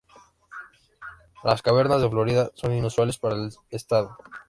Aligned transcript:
Las 1.43 1.61
cavernas 1.61 2.01
de 2.01 2.09
Florida 2.09 2.49
son 2.55 2.73
inusuales 2.73 3.19
para 3.19 3.35
el 3.35 3.51
estado. 3.69 4.17